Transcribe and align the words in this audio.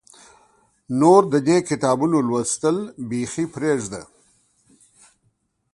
نور 0.99 1.21
د 1.33 1.35
دې 1.47 1.57
کتابونو 1.69 2.17
لوستل 2.27 2.77
بیخي 3.09 3.45
پرېږده. 3.53 4.01